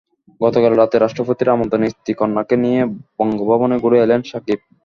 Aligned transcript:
গতকাল 0.41 0.73
রাতে 0.75 0.95
রাষ্ট্রপতির 0.97 1.53
আমন্ত্রণে 1.55 1.87
স্ত্রী 1.93 2.13
কন্যাকে 2.19 2.55
নিয়ে 2.63 2.81
বঙ্গভবনে 3.17 3.75
ঘুরে 3.83 3.97
এলেন 4.05 4.21
সাকিব। 4.23 4.59